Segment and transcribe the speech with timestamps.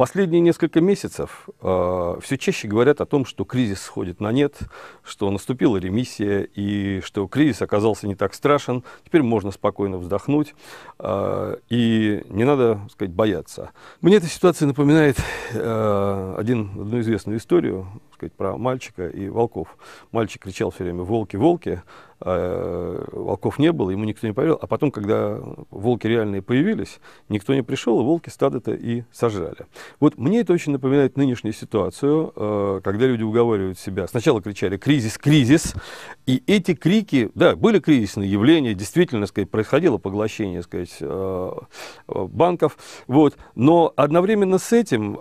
[0.00, 4.56] Последние несколько месяцев э, все чаще говорят о том, что кризис сходит на нет,
[5.04, 8.82] что наступила ремиссия и что кризис оказался не так страшен.
[9.04, 10.54] Теперь можно спокойно вздохнуть
[11.00, 13.72] э, и не надо, так сказать, бояться.
[14.00, 15.18] Мне эта ситуация напоминает
[15.52, 17.86] э, один, одну известную историю
[18.20, 19.76] сказать, про мальчика и волков.
[20.12, 21.82] Мальчик кричал все время «волки, волки»,
[22.20, 24.58] а волков не было, ему никто не поверил.
[24.60, 25.38] А потом, когда
[25.70, 29.66] волки реальные появились, никто не пришел, и волки стадо-то и сожрали.
[30.00, 34.06] Вот мне это очень напоминает нынешнюю ситуацию, э, когда люди уговаривают себя.
[34.06, 35.74] Сначала кричали «кризис, кризис»,
[36.26, 41.52] и эти крики, да, были кризисные явления, действительно, сказать, происходило поглощение, сказать, э,
[42.06, 42.76] банков,
[43.06, 45.14] вот, но одновременно с этим,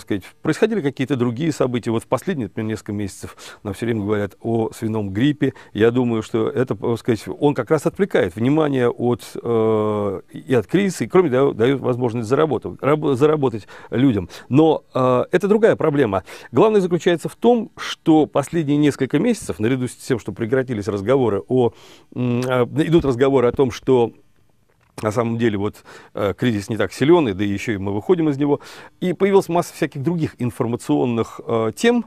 [0.00, 1.90] сказать, происходили какие-то другие события.
[1.90, 5.54] Вот в последние, например, несколько месяцев нам все время говорят о свином гриппе.
[5.72, 10.66] Я думаю, что это, так сказать, он как раз отвлекает внимание от, э, и от
[10.66, 14.28] кризиса, и кроме того, дает возможность заработать, заработать людям.
[14.48, 16.24] Но э, это другая проблема.
[16.52, 21.72] Главное заключается в том, что последние несколько месяцев, наряду с тем, что прекратились разговоры о,
[22.14, 24.12] э, идут разговоры о том, что
[25.00, 28.38] на самом деле вот э, кризис не так силен, и еще и мы выходим из
[28.38, 28.60] него.
[29.00, 32.06] И появилась масса всяких других информационных э, тем,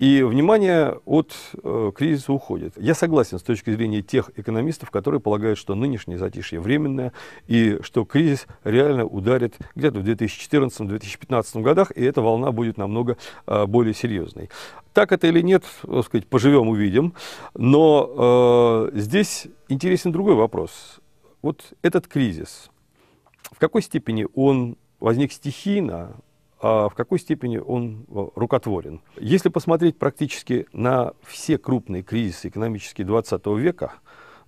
[0.00, 2.72] и внимание от э, кризиса уходит.
[2.78, 7.12] Я согласен с точки зрения тех экономистов, которые полагают, что нынешнее затишье временное,
[7.46, 13.66] и что кризис реально ударит где-то в 2014-2015 годах, и эта волна будет намного э,
[13.66, 14.48] более серьезной.
[14.94, 17.12] Так это или нет, так сказать, поживем, увидим.
[17.54, 21.00] Но э, здесь интересен другой вопрос
[21.42, 22.70] вот этот кризис,
[23.52, 26.16] в какой степени он возник стихийно,
[26.60, 29.00] а в какой степени он э, рукотворен.
[29.18, 33.94] Если посмотреть практически на все крупные кризисы экономические 20 века,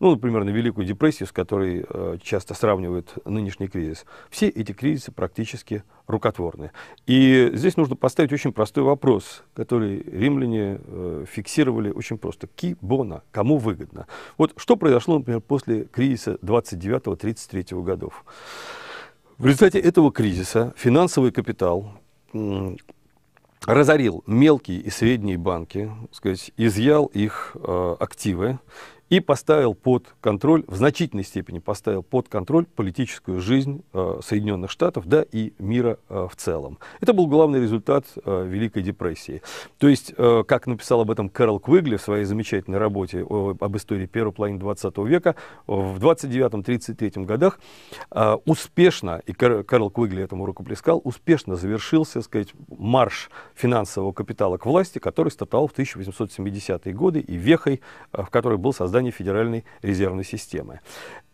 [0.03, 5.13] ну, например, на Великую депрессию, с которой э, часто сравнивают нынешний кризис, все эти кризисы
[5.13, 6.73] практически рукотворны.
[7.07, 12.49] И здесь нужно поставить очень простой вопрос, который римляне э, фиксировали очень просто.
[12.49, 14.09] Ки бона, кому выгодно?
[14.39, 18.25] Вот что произошло, например, после кризиса 29-33 годов.
[19.39, 22.02] В результате этого кризиса финансовый капитал
[23.67, 28.59] разорил мелкие и средние банки, сказать, изъял их э, активы
[29.13, 35.07] и поставил под контроль, в значительной степени поставил под контроль политическую жизнь э, Соединенных Штатов,
[35.07, 36.79] да и мира э, в целом.
[37.03, 39.43] Это был главный результат э, Великой депрессии.
[39.77, 43.77] То есть, э, как написал об этом Кэрол Квигли в своей замечательной работе о, об
[43.77, 45.35] истории первой половины 20 века,
[45.67, 47.61] в 29-33 годах
[48.13, 54.65] э, успешно, и Кэр, Кэрол Квигли этому рукоплескал, успешно завершился, сказать, марш финансового капитала к
[54.65, 57.83] власти, который стартовал в 1870-е годы и вехой,
[58.15, 60.81] э, в которой был создан создания Федеральной резервной системы.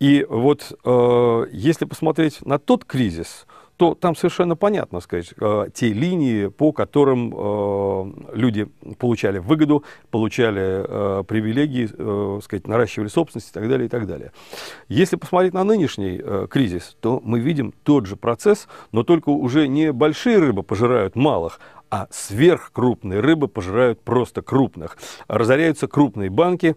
[0.00, 3.46] И вот э, если посмотреть на тот кризис,
[3.76, 8.66] то там совершенно понятно, сказать, э, те линии, по которым э, люди
[8.98, 14.32] получали выгоду, получали э, привилегии, сказать, наращивали собственность и так далее, и так далее.
[14.88, 19.92] Если посмотреть на нынешний кризис, то мы видим тот же процесс, но только уже не
[19.92, 24.98] большие рыбы пожирают малых, а сверхкрупные рыбы пожирают просто крупных.
[25.28, 26.76] Разоряются крупные банки,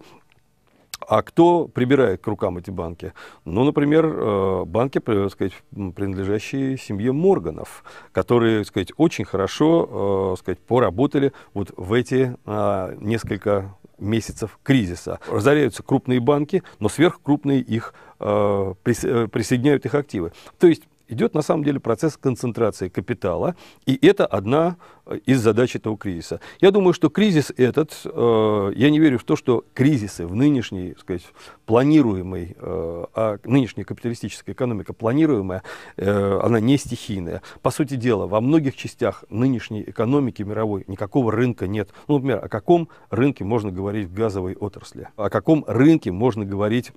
[1.08, 3.12] а кто прибирает к рукам эти банки?
[3.44, 10.58] Ну, например, э, банки, так сказать, принадлежащие семье Морганов, которые, сказать, очень хорошо, э, сказать,
[10.60, 15.20] поработали вот в эти а, несколько месяцев кризиса.
[15.28, 20.32] Разоряются крупные банки, но сверхкрупные их э, присоединяют их активы.
[20.58, 23.54] То есть идет на самом деле процесс концентрации капитала,
[23.86, 26.40] и это одна э, из задач этого кризиса.
[26.60, 30.94] Я думаю, что кризис этот, э, я не верю в то, что кризисы в нынешней,
[30.98, 31.22] сказать,
[31.66, 35.62] планируемой, э, а нынешняя капиталистическая экономика планируемая,
[35.96, 37.42] э, она не стихийная.
[37.60, 41.90] По сути дела, во многих частях нынешней экономики мировой никакого рынка нет.
[42.08, 45.08] Ну, например, о каком рынке можно говорить в газовой отрасли?
[45.16, 46.92] О каком рынке можно говорить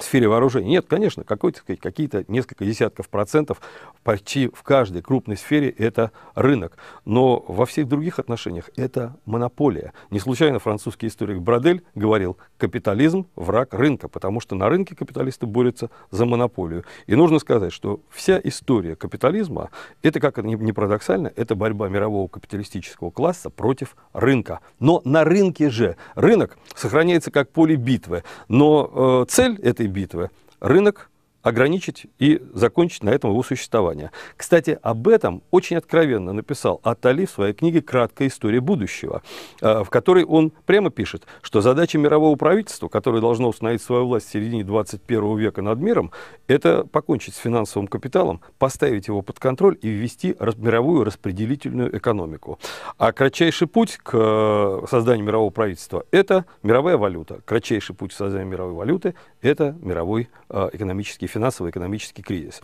[0.00, 0.70] в сфере вооружений.
[0.70, 3.60] Нет, конечно, какие-то несколько десятков процентов
[4.02, 6.76] почти в каждой крупной сфере это рынок.
[7.04, 9.92] Но во всех других отношениях это монополия.
[10.10, 15.90] Не случайно французский историк Брадель говорил, капитализм– враг рынка, потому что на рынке капиталисты борются
[16.10, 16.84] за монополию.
[17.06, 19.70] И нужно сказать, что вся история капитализма–
[20.02, 24.60] это, как ни парадоксально, это борьба мирового капиталистического класса против рынка.
[24.78, 30.30] Но на рынке же рынок сохраняется как поле битвы, но э, цель– это этой битвы.
[30.60, 31.09] Рынок
[31.42, 34.10] ограничить и закончить на этом его существование.
[34.36, 39.22] Кстати, об этом очень откровенно написал Атали в своей книге «Краткая история будущего»,
[39.60, 44.28] э, в которой он прямо пишет, что задача мирового правительства, которое должно установить свою власть
[44.28, 46.10] в середине 21 века над миром,
[46.46, 52.58] это покончить с финансовым капиталом, поставить его под контроль и ввести мировую распределительную экономику.
[52.98, 57.40] А кратчайший путь к э, созданию мирового правительства– это мировая валюта.
[57.44, 62.60] Кратчайший путь к созданию мировой валюты– это мировой э, экономический финансово-экономический кризис.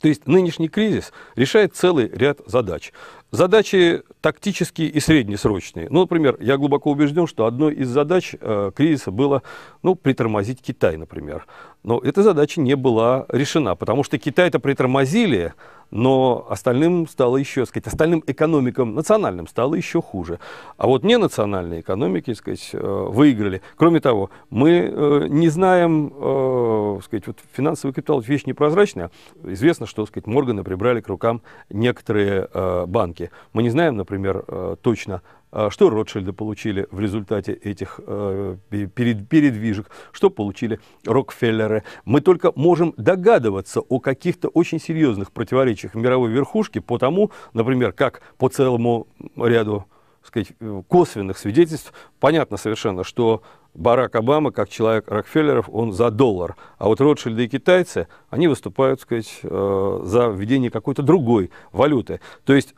[0.00, 2.92] То есть нынешний кризис решает целый ряд задач.
[3.32, 5.88] Задачи тактические и среднесрочные.
[5.90, 9.42] Ну, например, я глубоко убежден, что одной из задач э, кризиса было
[9.82, 11.44] ну, притормозить Китай, например.
[11.82, 15.54] Но эта задача не была решена, потому что Китай-то притормозили,
[15.90, 20.40] но остальным стало еще, сказать, остальным экономикам национальным стало еще хуже.
[20.76, 23.62] А вот не национальные экономики, сказать, э, выиграли.
[23.76, 29.10] Кроме того, мы э, не знаем, э, сказать, вот финансовый капитал вещь непрозрачная.
[29.44, 32.48] Известно, что, сказать, Морганы прибрали к рукам некоторые
[32.86, 33.25] банки.
[33.52, 34.44] Мы не знаем, например,
[34.82, 41.82] точно, а что Ротшильды получили в результате этих э, передвижек, что получили Рокфеллеры.
[42.04, 48.20] Мы только можем догадываться о каких-то очень серьезных противоречиях мировой верхушке по тому, например, как
[48.36, 49.06] по целому
[49.36, 49.86] ряду
[50.26, 50.48] сказать,
[50.88, 53.42] косвенных свидетельств понятно совершенно, что
[53.74, 56.56] Барак Обама, как человек Рокфеллеров, он за доллар.
[56.78, 62.20] А вот Ротшильды и китайцы, они выступают, сказать, э, за введение какой-то другой валюты.
[62.44, 62.74] То есть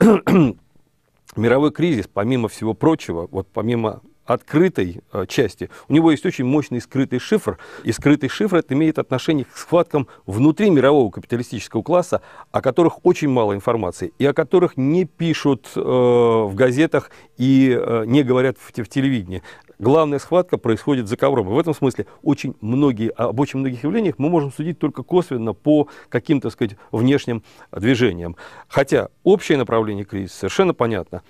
[1.37, 6.81] мировой кризис, помимо всего прочего, вот помимо открытой э, части, у него есть очень мощный
[6.81, 12.21] скрытый шифр, и скрытый шифр это имеет отношение к схваткам внутри мирового капиталистического класса,
[12.53, 18.05] о которых очень мало информации, и о которых не пишут э, в газетах и э,
[18.07, 19.43] не говорят в, в телевидении
[19.79, 21.49] главная схватка происходит за ковром.
[21.49, 25.55] И в этом смысле очень многие, об очень многих явлениях мы можем судить только косвенно
[25.55, 28.37] по каким-то, сказать, внешним движениям.
[28.67, 31.23] Хотя общее направление кризиса совершенно понятно.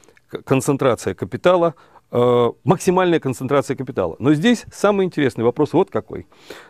[0.45, 1.75] Концентрация капитала,
[2.11, 4.17] максимальная концентрация капитала.
[4.19, 6.27] Но здесь самый интересный вопрос вот какой.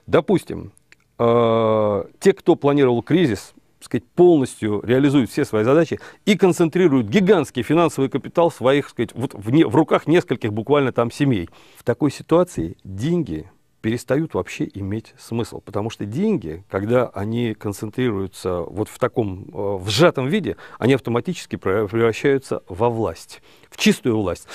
[0.06, 0.72] Допустим,
[1.18, 8.08] э, те, кто планировал кризис, сказать, полностью реализуют все свои задачи и концентрируют гигантский финансовый
[8.08, 11.48] капитал своих, сказать, вот в, не, в руках нескольких буквально там семей.
[11.76, 18.88] В такой ситуации деньги перестают вообще иметь смысл, потому что деньги, когда они концентрируются вот
[18.88, 23.40] в таком э, в сжатом виде, они автоматически превращаются во власть
[23.70, 24.46] в чистую власть.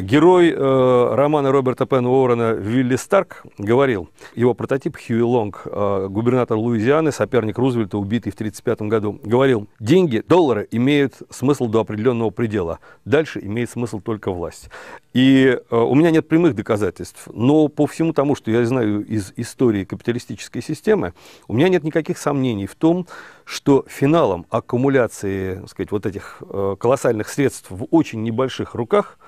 [0.00, 6.56] Герой э, романа Роберта Пен Уоррена Вилли Старк говорил, его прототип Хьюи Лонг, э, губернатор
[6.56, 12.78] Луизианы, соперник Рузвельта, убитый в 1935 году, говорил, деньги, доллары имеют смысл до определенного предела,
[13.04, 14.68] дальше имеет смысл только власть.
[15.14, 19.32] И э, у меня нет прямых доказательств, но по всему тому, что я знаю из
[19.36, 21.14] истории капиталистической системы,
[21.46, 23.06] у меня нет никаких сомнений в том,
[23.44, 29.18] что финалом аккумуляции сказать, вот этих э, колоссальных средств в очень небольших руках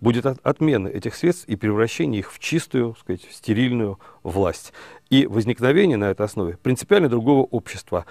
[0.00, 4.72] будет от, отмена этих средств и превращение их в чистую, сказать, стерильную власть.
[5.10, 8.06] И возникновение на этой основе принципиально другого общества,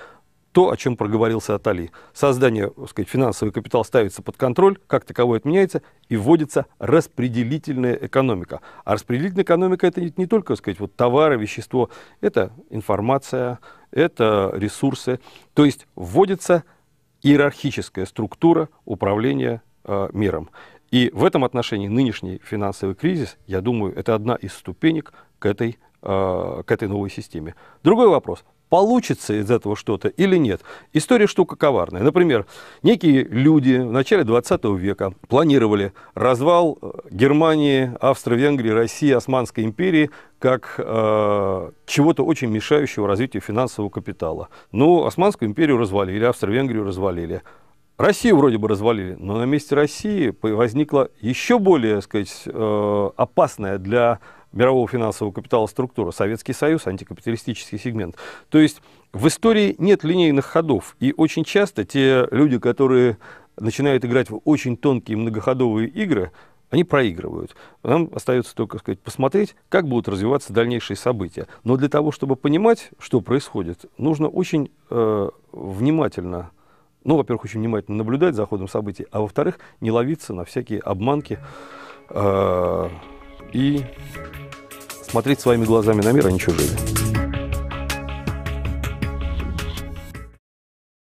[0.51, 1.91] то, о чем проговорился Атали.
[2.13, 8.61] Создание, так сказать, финансовый капитал ставится под контроль, как таковой отменяется, и вводится распределительная экономика.
[8.83, 11.89] А распределительная экономика это не, только, так сказать, вот товары, вещество,
[12.21, 13.59] это информация,
[13.91, 15.19] это ресурсы.
[15.53, 16.63] То есть вводится
[17.21, 20.49] иерархическая структура управления э, миром.
[20.89, 25.77] И в этом отношении нынешний финансовый кризис, я думаю, это одна из ступенек к этой,
[26.01, 27.55] э, к этой новой системе.
[27.83, 30.61] Другой вопрос получится из этого что-то или нет.
[30.93, 32.03] История штука коварная.
[32.03, 32.45] Например,
[32.83, 40.75] некие люди в начале 20 века планировали развал э, Германии, Австро-Венгрии, России, Османской империи как
[40.77, 44.49] э, чего-то очень мешающего развитию финансового капитала.
[44.71, 47.41] Ну, Османскую империю развалили, Австро-Венгрию развалили.
[47.97, 54.19] Россию вроде бы развалили, но на месте России возникла еще более, сказать, э, опасная для
[54.51, 58.15] мирового финансового капитала структура, Советский Союз, антикапиталистический сегмент.
[58.49, 58.81] То есть
[59.13, 63.17] в истории нет линейных ходов, и очень часто те люди, которые
[63.57, 66.31] начинают играть в очень тонкие многоходовые игры,
[66.69, 67.55] они проигрывают.
[67.83, 71.47] Нам остается только сказать, посмотреть, как будут развиваться дальнейшие события.
[71.63, 76.51] Но для того, чтобы понимать, что происходит, нужно очень э, внимательно,
[77.03, 81.39] ну, во-первых, очень внимательно наблюдать за ходом событий, а во-вторых, не ловиться на всякие обманки
[82.09, 82.89] э,
[83.53, 83.83] и
[85.09, 87.18] смотреть своими глазами на мир, а не чужими.